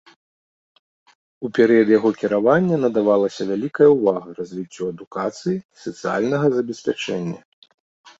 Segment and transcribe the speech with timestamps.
[1.47, 7.39] У перыяд яго кіравання надавалася вялікая ўвага развіццю адукацыі і сацыяльнага забеспячэння.